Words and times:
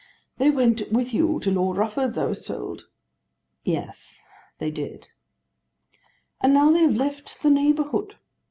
"They 0.39 0.49
went 0.49 0.91
with 0.91 1.13
you 1.13 1.39
to 1.41 1.51
Lord 1.51 1.77
Rufford's, 1.77 2.17
I 2.17 2.25
was 2.25 2.43
told." 2.43 2.87
"Yes; 3.63 4.19
they 4.57 4.71
did." 4.71 5.09
"And 6.41 6.55
now 6.55 6.71
they 6.71 6.79
have 6.81 6.95
left 6.95 7.43
the 7.43 7.51
neighbourhood. 7.51 8.15